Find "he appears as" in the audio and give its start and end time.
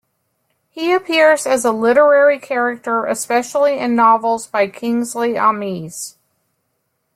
0.71-1.63